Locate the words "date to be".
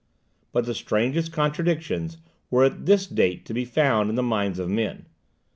3.05-3.65